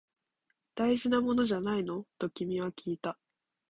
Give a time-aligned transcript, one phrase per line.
[0.73, 2.07] 大事なものじゃないの？
[2.17, 3.19] と君はきいた